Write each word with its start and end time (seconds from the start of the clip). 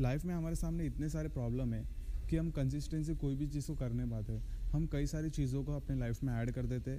Life 0.00 0.24
में 0.24 0.34
हमारे 0.34 0.56
सामने 0.56 0.84
इतने 0.86 1.08
सारे 1.08 1.28
प्रॉब्लम 1.28 1.72
है 1.74 1.84
कि 2.30 2.36
हम 2.36 2.50
कंसिस्टेंसी 2.50 3.14
कोई 3.14 3.34
भी 3.34 3.46
चीज़ 3.46 3.66
को 3.66 3.74
कर 3.74 3.92
नहीं 3.92 4.10
पाते। 4.10 4.32
हम 4.72 4.86
कई 4.86 5.06
सारी 5.06 5.30
चीज़ों 5.30 5.64
को 5.64 5.72
अपने 5.72 5.96
लाइफ 5.96 6.22
में 6.24 6.32
ऐड 6.34 6.50
कर 6.50 6.66
देते 6.66 6.98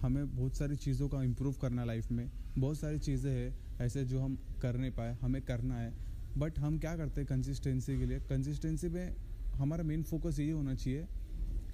हमें 0.00 0.34
बहुत 0.36 0.56
सारी 0.56 0.76
चीज़ों 0.76 1.08
का 1.08 1.22
इम्प्रूव 1.22 1.52
करना 1.52 1.84
लाइफ 1.84 2.10
में। 2.12 2.30
बहुत 2.58 2.78
सारी 2.78 2.98
चीज़ें 2.98 3.30
हैं 3.32 3.78
ऐसे 3.80 4.04
जो 4.04 4.20
हम 4.20 4.36
कर 4.62 4.76
नहीं 4.76 4.90
पाए, 4.90 5.14
हमें 5.14 5.42
करना 5.42 5.78
है। 5.78 5.92
बट 6.38 6.58
हम 6.58 6.78
क्या 6.78 6.96
करते 6.96 7.20
हैं 7.20 7.28
कंसिस्टेंसी 7.28 7.98
के 7.98 8.06
लिए? 8.06 8.18
कंसिस्टेंसी 8.20 8.88
में 8.88 9.16
हमारा 9.54 9.84
मेन 9.84 10.02
फोकस 10.02 10.38
यही 10.38 10.50
होना 10.50 10.74
चाहिए 10.74 11.06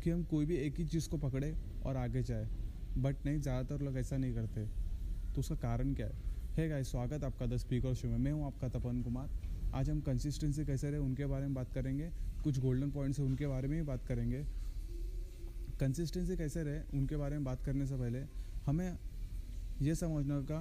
कि 0.04 0.10
हम 0.10 0.24
कोई 0.24 0.46
भी 0.46 0.56
एक 0.56 0.78
ही 0.78 0.84
चीज़ 0.84 1.08
को 1.08 1.16
पकड़े 1.16 1.56
और 1.86 1.96
आगे 1.96 2.22
जाए। 2.22 2.48
बट 2.98 3.26
नहीं, 3.26 3.40
ज़्यादातर 3.40 3.84
लोग 3.84 3.98
ऐसा 3.98 4.16
नहीं 4.16 4.34
करते। 4.34 4.66
तो 5.34 5.38
उसका 5.38 5.54
कारण 5.54 5.94
क्या 5.94 6.06
है? 6.06 6.12
है 6.56 6.68
गाइस 6.68 6.90
स्वागत 6.90 7.24
आपका 7.24 7.46
द 7.46 7.56
स्पीकर 7.56 7.94
शो 7.94 8.08
में। 8.08 8.18
मैं 8.18 8.32
हूँ 8.32 8.46
आपका 8.46 8.68
तपन 8.68 9.02
कुमार। 9.02 9.47
आज 9.74 9.90
हम 9.90 10.00
कंसिस्टेंसी 10.00 10.64
कैसे 10.64 10.90
रहे 10.90 11.00
उनके 11.00 11.26
बारे 11.26 11.46
में 11.46 11.54
बात 11.54 11.72
करेंगे। 11.72 12.10
कुछ 12.44 12.58
गोल्डन 12.58 12.90
पॉइंट्स 12.90 13.20
उनके 13.20 13.46
बारे 13.46 13.68
में 13.68 13.76
ही 13.76 13.82
बात 13.82 14.06
करेंगे। 14.06 14.44
कंसिस्टेंसी 15.80 16.36
कैसे 16.36 16.62
रहे 16.62 16.80
उनके 16.94 17.16
बारे 17.16 17.36
में 17.36 17.44
बात 17.44 17.64
करने 17.64 17.86
से 17.86 17.96
पहले, 17.96 18.22
हमें 18.66 18.98
यह 19.82 19.94
समझना 19.94 20.40
का 20.40 20.60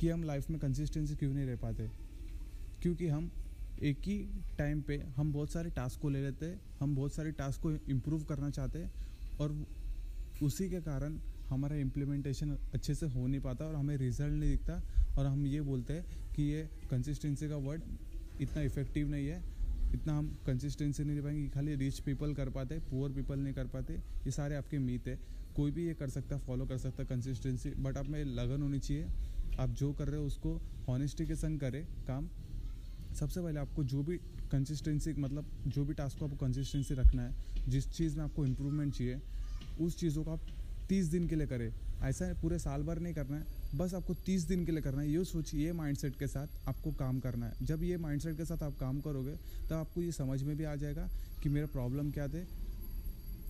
कि 0.00 0.08
हम 0.08 0.22
लाइफ 0.22 0.50
में 0.50 0.58
कंसिस्टेंसी 0.60 1.14
क्यों 1.14 1.32
नहीं 1.34 1.46
रह 1.46 1.56
पाते। 1.56 1.88
क्योंकि 2.82 3.08
हम 3.08 3.30
एक 3.82 3.98
ही 3.98 4.18
टाइम 4.58 4.80
पे 4.82 4.96
हम 5.16 5.32
बहुत 5.32 5.50
सारे 5.50 5.70
टास्क 5.70 6.00
को 6.00 6.08
ले 6.08 6.22
लेते, 6.22 6.54
हम 6.80 6.94
बहुत 6.96 7.14
सारे 7.14 7.32
टास्क 7.32 7.60
को 7.60 7.70
इम्प्रूव 7.70 8.24
करना 8.24 8.50
चाहते 8.50 8.86
और 9.40 9.66
उसी 10.42 10.68
के 10.70 10.80
कारण 10.80 11.18
हमारा 11.48 11.76
इम्प्लीमेंटेशन 11.76 12.50
अच्छे 12.74 12.94
से 12.94 13.06
हो 13.06 13.26
नहीं 13.26 13.40
पाता 13.40 13.64
और 13.64 13.74
हमें 13.74 13.96
रिज़ल्ट 13.96 14.32
नहीं 14.32 14.50
दिखता 14.50 14.82
और 15.18 15.26
हम 15.26 15.46
ये 15.46 15.60
बोलते 15.60 15.92
हैं 15.92 16.32
कि 16.34 16.42
ये 16.42 16.68
कंसिस्टेंसी 16.90 17.48
का 17.48 17.56
वर्ड 17.56 17.82
इतना 18.40 18.62
इफ़ेक्टिव 18.62 19.08
नहीं 19.08 19.26
है, 19.26 19.42
इतना 19.94 20.16
हम 20.18 20.28
कंसिस्टेंसी 20.46 21.04
नहीं 21.04 21.16
दे 21.16 21.22
पाएँगे 21.22 21.48
खाली 21.48 21.74
रिच 21.74 21.98
पीपल 22.00 22.34
कर 22.34 22.50
पाते 22.50 22.78
पुअर 22.80 23.10
पीपल 23.10 23.38
नहीं 23.38 23.54
कर 23.54 23.66
पाते, 23.66 23.94
ये 23.94 24.30
सारे 24.30 24.56
आपके 24.56 24.78
मीत 24.78 25.08
है। 25.08 25.18
कोई 25.56 25.70
भी 25.70 25.86
ये 25.86 25.94
कर 25.94 26.08
सकता 26.08 26.36
है 26.36 26.42
फॉलो 26.42 26.66
कर 26.66 26.78
सकता 26.78 27.02
है 27.02 27.08
कंसिस्टेंसी 27.08 27.70
बट 27.70 27.96
आप 27.96 28.08
में 28.08 28.24
लगन 28.24 28.62
होनी 28.62 28.78
चाहिए। 28.78 29.06
आप 29.60 29.70
जो 29.70 29.92
कर 29.92 30.08
रहे 30.08 30.20
हो 30.20 30.26
उसको 30.26 30.54
हॉनेस्टी 30.88 31.26
के 31.26 31.36
संग 31.36 31.60
करें, 31.60 31.84
काम। 32.06 32.28
सबसे 33.14 33.40
पहले 33.40 33.60
आपको 33.60 33.84
जो 33.84 34.02
भी 34.02 34.16
कंसिस्टेंसी 34.52 35.12
मतलब 35.12 35.50
जो 35.66 35.84
भी 35.84 35.94
टास्क 35.94 36.18
को 36.18 36.24
आपको 36.24 36.36
कंसिस्टेंसी 36.36 36.94
रखना 36.94 37.22
है, 37.22 37.34
जिस 37.68 37.90
चीज़ 37.90 38.16
में 38.16 38.24
आपको 38.24 38.46
इम्प्रूवमेंट 38.46 38.94
चाहिए, 38.94 39.20
उस 39.80 39.98
चीज़ों 39.98 40.24
को 40.24 40.30
आप 40.30 40.46
तीस 40.88 41.06
दिन 41.06 41.28
के 41.28 41.36
लिए 41.36 41.46
करें। 41.46 41.72
ऐसा 42.02 42.32
पूरे 42.42 42.58
साल 42.58 42.82
भर 42.82 42.98
नहीं 42.98 43.14
करना 43.14 43.36
है, 43.36 43.46
बस 43.74 43.94
आपको 43.94 44.14
तीस 44.14 44.42
दिन 44.42 44.64
के 44.66 44.72
लिए 44.72 44.82
करना 44.82 45.02
है। 45.02 45.10
ये 45.12 45.24
सोचिए, 45.24 45.66
ये 45.66 45.72
माइंडसेट 45.72 46.18
के 46.18 46.26
साथ 46.26 46.68
आपको 46.68 46.92
काम 46.92 47.20
करना 47.20 47.46
है। 47.46 47.66
जब 47.66 47.82
ये 47.82 47.96
माइंडसेट 47.96 48.36
के 48.36 48.44
साथ 48.44 48.62
आप 48.62 48.76
काम 48.78 49.00
करोगे, 49.00 49.34
तब 49.66 49.72
आपको 49.72 50.02
ये 50.02 50.12
समझ 50.12 50.42
में 50.42 50.56
भी 50.56 50.64
आ 50.64 50.74
जाएगा 50.74 51.08
कि 51.42 51.48
मेरा 51.48 51.66
प्रॉब्लम 51.66 52.10
क्या 52.10 52.28
थे। 52.28 52.44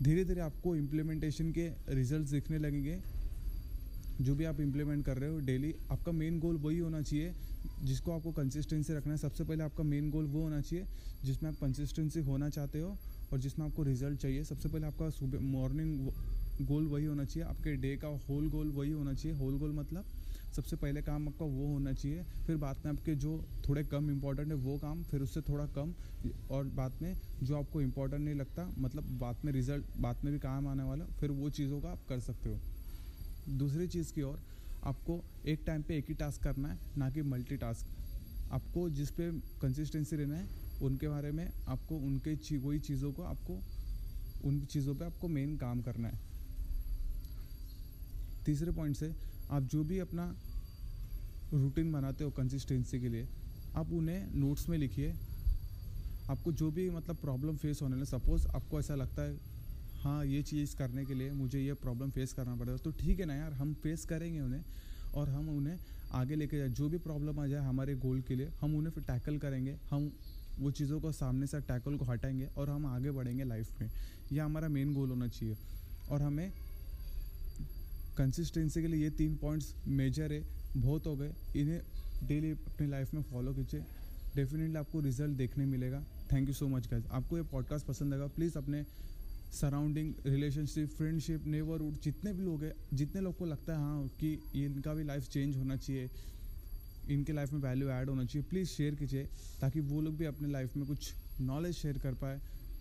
धीरे 0.02 0.24
धीरे 0.24 0.40
आपको 0.40 0.76
इम्प्लीमेंटेशन 0.76 1.52
के 1.52 1.68
रिज़ल्ट 1.88 2.28
दिखने 2.28 2.58
लगेंगे। 2.58 3.00
जो 4.20 4.34
भी 4.34 4.44
आप 4.44 4.60
इम्प्लीमेंट 4.60 5.04
कर 5.04 5.18
रहे 5.18 5.30
हो 5.30 5.38
डेली 5.38 5.74
आपका 5.90 6.12
मेन 6.12 6.40
गोल 6.40 6.56
वही 6.56 6.78
होना 6.78 7.02
चाहिए, 7.02 7.34
जिसको 7.84 8.12
आपको 8.12 8.32
कंसिस्टेंसी 8.32 8.92
रखना 8.92 9.12
है। 9.12 9.18
सबसे 9.18 9.44
पहले 9.44 9.64
आपका 9.64 9.84
मेन 9.84 10.10
गोल 10.10 10.24
वो 10.24 10.42
होना 10.42 10.60
चाहिए, 10.60 10.86
जिसमें 11.24 11.50
आप 11.50 11.56
कंसिस्टेंसी 11.56 12.20
होना 12.20 12.48
चाहते 12.48 12.80
हो 12.80 12.96
और 13.32 13.40
जिसमें 13.40 13.66
आपको 13.66 13.82
रिज़ल्ट 13.82 14.20
चाहिए। 14.20 14.44
सबसे 14.44 14.68
पहले 14.68 14.86
आपका 14.86 15.10
सुबह 15.10 15.40
मॉर्निंग 15.40 16.08
गोल 16.60 16.86
वही 16.86 17.04
होना 17.04 17.24
चाहिए, 17.24 17.48
आपके 17.48 17.76
डे 17.76 17.96
का 17.96 18.08
होल 18.28 18.48
गोल 18.48 18.70
वही 18.70 18.90
होना 18.90 19.14
चाहिए। 19.14 19.38
होल 19.38 19.58
गोल 19.58 19.72
मतलब 19.72 20.04
सबसे 20.56 20.76
पहले 20.76 21.02
काम 21.02 21.28
आपका 21.28 21.44
वो 21.44 21.66
होना 21.66 21.92
चाहिए, 21.92 22.22
फिर 22.46 22.56
बाद 22.56 22.76
में 22.84 22.92
आपके 22.92 23.14
जो 23.14 23.44
थोड़े 23.68 23.84
कम 23.84 24.10
इम्पोर्टेंट 24.10 24.48
है, 24.48 24.54
वो 24.54 24.78
काम, 24.78 25.02
फिर 25.02 25.22
उससे 25.22 25.40
थोड़ा 25.40 25.66
कम, 25.66 25.94
और 26.50 26.64
बाद 26.64 26.98
में 27.02 27.16
जो 27.42 27.58
आपको 27.58 27.80
इम्पोर्टेंट 27.80 28.22
नहीं 28.24 28.34
लगता 28.34 28.74
मतलब 28.78 29.18
बाद 29.18 29.44
में 29.44 29.52
रिज़ल्ट 29.52 29.84
बाद 29.98 30.24
में 30.24 30.32
भी 30.32 30.38
काम 30.38 30.66
आने 30.66 30.82
वाला, 30.82 31.04
फिर 31.20 31.30
वो 31.30 31.50
चीज़ों 31.50 31.80
का 31.80 31.90
आप 31.90 32.06
कर 32.08 32.20
सकते 32.20 32.48
हो। 32.48 32.60
दूसरी 33.58 33.86
चीज़ 33.86 34.12
की 34.12 34.22
ओर, 34.22 34.40
आपको 34.84 35.20
एक 35.46 35.62
टाइम 35.66 35.82
पे 35.82 35.96
एक 35.98 36.08
ही 36.08 36.14
टास्क 36.14 36.42
करना 36.42 36.68
है, 36.68 36.78
ना 36.98 37.10
कि 37.10 37.22
मल्टी 37.22 37.56
टास्क 37.56 37.86
आपको 38.52 38.88
जिस 38.90 39.10
पे 39.10 39.30
कंसिस्टेंसी 39.62 40.16
रहना 40.16 40.36
है, 40.36 40.48
उनके 40.82 41.08
बारे 41.08 41.32
में 41.32 41.46
आपको, 41.68 41.96
उनके 41.96 42.56
वही 42.56 42.78
चीज़ों 42.78 43.12
को 43.12 43.22
आपको, 43.22 43.58
उन 44.44 44.60
चीज़ों 44.60 44.94
पे 44.94 45.04
आपको 45.04 45.28
मेन 45.28 45.56
काम 45.56 45.80
करना 45.80 46.08
है। 46.08 46.29
तीसरे 48.46 48.72
पॉइंट 48.72 48.96
से 48.96 49.14
आप 49.50 49.62
जो 49.62 49.82
भी 49.84 49.98
अपना 49.98 50.24
रूटीन 51.52 51.92
बनाते 51.92 52.24
हो 52.24 52.30
कंसिस्टेंसी 52.30 53.00
के 53.00 53.08
लिए, 53.08 53.26
आप 53.76 53.92
उन्हें 53.92 54.34
नोट्स 54.34 54.68
में 54.68 54.76
लिखिए। 54.78 55.14
आपको 56.30 56.52
जो 56.52 56.70
भी 56.70 56.88
मतलब 56.90 57.16
प्रॉब्लम 57.16 57.56
फेस 57.56 57.82
होने 57.82 57.96
लगे 57.96 58.04
सपोज़ 58.04 58.46
आपको 58.48 58.80
ऐसा 58.80 58.94
लगता 58.94 59.22
है 59.22 59.36
हाँ 60.02 60.24
ये 60.24 60.42
चीज़ 60.42 60.76
करने 60.76 61.04
के 61.04 61.14
लिए 61.14 61.32
मुझे 61.32 61.60
ये 61.60 61.74
प्रॉब्लम 61.74 62.10
फेस 62.10 62.32
करना 62.32 62.54
पड़ेगा। 62.56 62.76
तो 62.76 62.90
ठीक 62.90 63.18
है 63.20 63.26
ना 63.26 63.34
यार, 63.34 63.52
हम 63.52 63.74
फेस 63.74 64.04
करेंगे 64.04 64.40
उन्हें 64.40 64.62
और 65.14 65.28
हम 65.28 65.48
उन्हें 65.48 65.78
आगे 66.12 66.34
लेके 66.34 66.58
जाए। 66.58 66.68
जो 66.68 66.88
भी 66.88 66.98
प्रॉब्लम 66.98 67.40
आ 67.40 67.46
जाए 67.46 67.60
हमारे 67.60 67.94
गोल 67.94 68.20
के 68.20 68.34
लिए, 68.34 68.48
हम 68.60 68.76
उन्हें 68.76 68.92
फिर 68.92 69.04
टैकल 69.04 69.38
करेंगे। 69.38 69.76
हम 69.90 70.10
वो 70.58 70.70
चीज़ों 70.70 71.00
को 71.00 71.12
सामने 71.12 71.46
से 71.46 71.60
टैकल 71.60 71.96
को 71.96 72.04
हटाएँगे 72.04 72.46
और 72.46 72.70
हम 72.70 72.86
आगे 72.86 73.10
बढ़ेंगे 73.10 73.44
लाइफ 73.44 73.80
में। 73.80 73.90
यह 74.32 74.44
हमारा 74.44 74.68
मेन 74.68 74.94
गोल 74.94 75.08
होना 75.08 75.28
चाहिए 75.28 75.56
और 76.10 76.22
हमें 76.22 76.52
कंसिस्टेंसी 78.20 78.82
के 78.82 78.88
लिए 78.88 79.02
ये 79.02 79.10
तीन 79.18 79.36
पॉइंट्स 79.36 79.74
मेजर 79.88 80.32
है, 80.32 80.42
बहुत 80.76 81.06
हो 81.06 81.16
गए। 81.16 81.32
इन्हें 81.56 81.80
डेली 82.28 82.50
अपनी 82.50 82.86
लाइफ 82.86 83.14
में 83.14 83.22
फॉलो 83.22 83.52
कीजिए। 83.54 83.80
डेफिनेटली 84.34 84.76
आपको 84.76 85.00
रिज़ल्ट 85.00 85.36
देखने 85.36 85.66
मिलेगा। 85.66 86.02
Thank 86.32 86.48
you 86.48 86.54
so 86.54 86.68
much 86.68 86.86
guys 86.88 87.06
आपको 87.08 87.36
ये 87.36 87.42
पॉडकास्ट 87.52 87.86
पसंद 87.86 88.12
आएगा 88.14 88.26
प्लीज़ 88.36 88.58
अपने 88.58 88.84
सराउंडिंग 89.52 90.12
रिलेशनशिप 90.26 90.88
फ्रेंडशिप 90.88 91.46
नेबरहुड 91.46 92.00
जितने 92.02 92.32
भी 92.32 92.44
लोग 92.44 92.62
हैं, 92.64 92.72
जितने 92.94 93.20
लोग 93.20 93.36
को 93.38 93.44
लगता 93.46 93.72
है 93.72 93.78
हाँ 93.78 94.06
कि 94.20 94.32
इनका 94.56 94.94
भी 94.94 95.04
लाइफ 95.04 95.28
चेंज 95.28 95.56
होना 95.56 95.76
चाहिए, 95.76 96.08
इनके 97.10 97.32
लाइफ 97.32 97.52
में 97.52 97.60
वैल्यू 97.60 97.88
ऐड 97.88 98.08
होना 98.08 98.24
चाहिए 98.24 98.46
प्लीज़ 98.50 98.68
शेयर 98.68 98.94
कीजिए, 98.94 99.24
ताकि 99.60 99.80
वो 99.80 100.00
लोग 100.00 100.16
भी 100.16 100.24
अपने 100.24 100.48
लाइफ 100.48 100.76
में 100.76 100.86
कुछ 100.86 101.12
नॉलेज 101.40 101.74
शेयर 101.74 101.98
कर 101.98 102.14
पाए। 102.14 102.38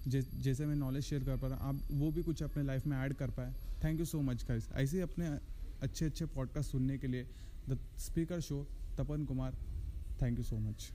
जैसे 0.07 0.65
मैं 0.65 0.75
नॉलेज 0.75 1.03
शेयर 1.03 1.23
कर 1.23 1.37
पा 1.37 1.47
रहा 1.47 1.67
हूँ 1.67 1.79
आप 1.79 1.87
वो 1.91 2.11
भी 2.11 2.23
कुछ 2.23 2.43
अपने 2.43 2.63
लाइफ 2.63 2.87
में 2.87 2.97
ऐड 2.97 3.13
कर 3.13 3.29
पाए। 3.29 3.53
Thank 3.83 3.99
you 3.99 4.05
so 4.05 4.21
much 4.21 4.45
guys 4.45 4.69
ऐसे 4.71 4.97
ही 4.97 5.03
अपने 5.03 5.27
अच्छे 5.81 6.05
अच्छे 6.05 6.25
पॉडकास्ट 6.25 6.71
सुनने 6.71 6.97
के 6.97 7.07
लिए 7.07 7.23
the 7.69 7.79
speaker 7.97 8.41
show 8.41 8.67
Tapan 8.97 9.25
Kumar 9.25 9.55
thank 10.21 10.37
you 10.37 10.43
so 10.43 10.57
much 10.57 10.91